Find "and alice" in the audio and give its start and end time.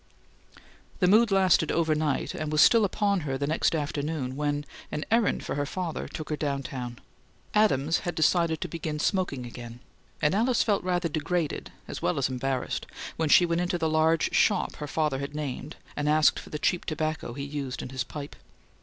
10.19-10.63